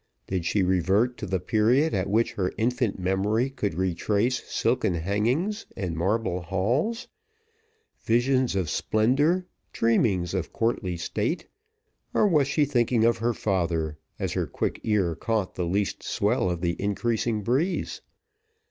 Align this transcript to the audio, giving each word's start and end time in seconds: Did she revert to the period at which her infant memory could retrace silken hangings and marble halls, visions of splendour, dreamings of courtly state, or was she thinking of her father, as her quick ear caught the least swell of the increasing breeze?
Did 0.25 0.45
she 0.45 0.63
revert 0.63 1.15
to 1.17 1.27
the 1.27 1.39
period 1.39 1.93
at 1.93 2.09
which 2.09 2.33
her 2.33 2.51
infant 2.57 2.97
memory 2.97 3.51
could 3.51 3.75
retrace 3.75 4.41
silken 4.47 4.95
hangings 4.95 5.67
and 5.77 5.95
marble 5.95 6.41
halls, 6.41 7.07
visions 7.99 8.55
of 8.55 8.67
splendour, 8.67 9.45
dreamings 9.73 10.33
of 10.33 10.51
courtly 10.51 10.97
state, 10.97 11.45
or 12.15 12.27
was 12.27 12.47
she 12.47 12.65
thinking 12.65 13.03
of 13.05 13.19
her 13.19 13.35
father, 13.35 13.99
as 14.17 14.33
her 14.33 14.47
quick 14.47 14.79
ear 14.83 15.13
caught 15.13 15.53
the 15.53 15.67
least 15.67 16.01
swell 16.01 16.49
of 16.49 16.61
the 16.61 16.75
increasing 16.81 17.43
breeze? 17.43 18.01